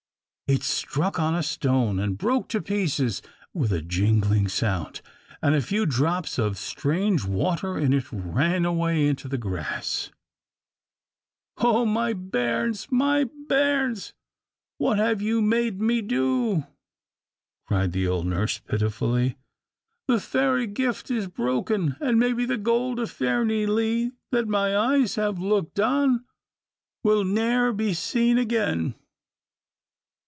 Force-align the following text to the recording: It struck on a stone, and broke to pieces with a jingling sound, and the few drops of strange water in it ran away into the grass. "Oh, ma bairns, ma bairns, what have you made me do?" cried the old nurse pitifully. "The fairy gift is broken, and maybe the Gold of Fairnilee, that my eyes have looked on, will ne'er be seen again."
It 0.53 0.63
struck 0.63 1.17
on 1.17 1.33
a 1.33 1.43
stone, 1.43 1.97
and 1.97 2.17
broke 2.17 2.49
to 2.49 2.61
pieces 2.61 3.21
with 3.53 3.71
a 3.71 3.81
jingling 3.81 4.49
sound, 4.49 4.99
and 5.41 5.55
the 5.55 5.61
few 5.61 5.85
drops 5.85 6.37
of 6.37 6.57
strange 6.57 7.23
water 7.23 7.77
in 7.79 7.93
it 7.93 8.11
ran 8.11 8.65
away 8.65 9.07
into 9.07 9.29
the 9.29 9.37
grass. 9.37 10.11
"Oh, 11.55 11.85
ma 11.85 12.11
bairns, 12.11 12.89
ma 12.91 13.23
bairns, 13.47 14.11
what 14.77 14.97
have 14.97 15.21
you 15.21 15.41
made 15.41 15.79
me 15.79 16.01
do?" 16.01 16.65
cried 17.65 17.93
the 17.93 18.05
old 18.09 18.25
nurse 18.27 18.59
pitifully. 18.59 19.37
"The 20.09 20.19
fairy 20.19 20.67
gift 20.67 21.09
is 21.09 21.29
broken, 21.29 21.95
and 22.01 22.19
maybe 22.19 22.43
the 22.43 22.57
Gold 22.57 22.99
of 22.99 23.09
Fairnilee, 23.09 24.11
that 24.33 24.49
my 24.49 24.75
eyes 24.75 25.15
have 25.15 25.39
looked 25.39 25.79
on, 25.79 26.25
will 27.05 27.23
ne'er 27.23 27.71
be 27.71 27.93
seen 27.93 28.37
again." 28.37 28.95